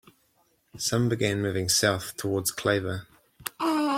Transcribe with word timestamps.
Some 0.79 1.09
began 1.09 1.43
moving 1.43 1.69
south 1.69 2.17
toward 2.17 2.45
Claver. 2.55 3.05